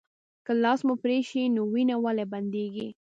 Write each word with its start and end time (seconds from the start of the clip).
که 0.45 0.53
لاس 0.63 0.79
مو 0.87 0.93
پرې 1.03 1.19
شي 1.29 1.43
نو 1.55 1.61
وینه 1.73 1.95
ولې 2.03 2.25
بندیږي 2.33 2.87